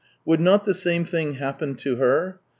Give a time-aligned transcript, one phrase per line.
[0.25, 2.39] Would not the same thing happen to her